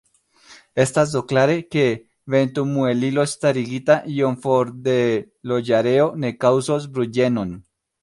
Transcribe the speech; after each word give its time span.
Estas 0.83 1.11
do 1.15 1.19
klare, 1.31 1.57
ke 1.75 1.83
ventomuelilo 2.35 3.27
starigita 3.35 4.01
iom 4.17 4.41
for 4.47 4.75
de 4.89 4.99
loĝareo 5.53 6.13
ne 6.25 6.37
kaŭzos 6.45 6.93
bruĝenon. 6.99 7.59